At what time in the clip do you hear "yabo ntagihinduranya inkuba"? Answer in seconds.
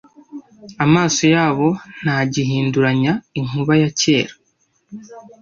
1.35-3.73